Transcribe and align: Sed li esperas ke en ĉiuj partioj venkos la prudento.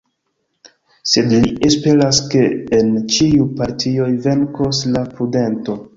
Sed 1.11 1.35
li 1.43 1.51
esperas 1.67 2.21
ke 2.33 2.41
en 2.79 2.89
ĉiuj 3.17 3.47
partioj 3.61 4.09
venkos 4.29 4.81
la 4.97 5.05
prudento. 5.13 5.79